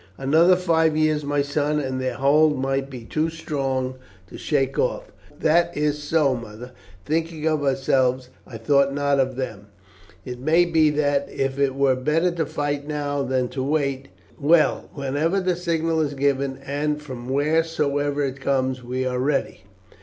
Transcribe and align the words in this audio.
Another 0.17 0.55
five 0.55 0.97
years, 0.97 1.23
my 1.23 1.43
son, 1.43 1.79
and 1.79 2.01
their 2.01 2.15
hold 2.15 2.57
might 2.57 2.89
be 2.89 3.03
too 3.05 3.29
strong 3.29 3.97
to 4.29 4.35
shake 4.35 4.79
off." 4.79 5.11
"That 5.39 5.77
is 5.77 6.01
so, 6.01 6.33
mother. 6.33 6.71
Thinking 7.05 7.45
of 7.45 7.61
ourselves 7.63 8.29
I 8.47 8.57
thought 8.57 8.95
not 8.95 9.19
of 9.19 9.35
them; 9.35 9.67
it 10.25 10.39
may 10.39 10.65
be 10.65 10.89
that 10.89 11.29
it 11.29 11.75
were 11.75 11.95
better 11.95 12.31
to 12.31 12.47
fight 12.47 12.87
now 12.87 13.21
than 13.21 13.47
to 13.49 13.61
wait. 13.61 14.07
Well, 14.39 14.89
whenever 14.95 15.39
the 15.39 15.55
signal 15.55 16.01
is 16.01 16.15
given, 16.15 16.57
and 16.65 16.99
from 16.99 17.29
wheresoever 17.29 18.23
it 18.23 18.41
comes, 18.41 18.83
we 18.83 19.05
are 19.05 19.19
ready." 19.19 19.65